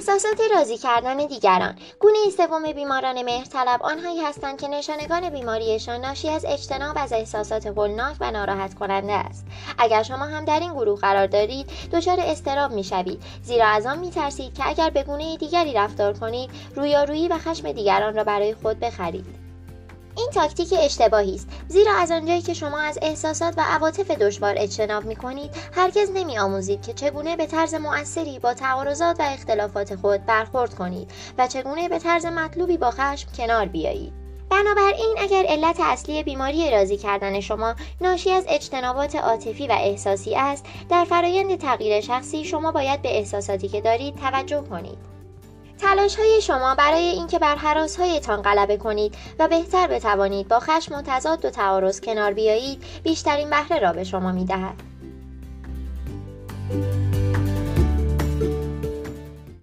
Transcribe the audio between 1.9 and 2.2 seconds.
گونه